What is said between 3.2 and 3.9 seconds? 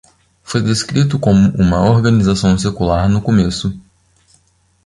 começo.